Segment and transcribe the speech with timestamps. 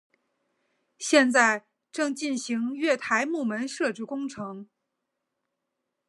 [0.97, 4.67] 现在正进行月台幕门设置工程。